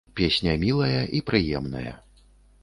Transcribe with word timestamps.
Песня 0.19 0.55
мілая 0.63 1.03
і 1.19 1.21
прыемная. 1.29 1.93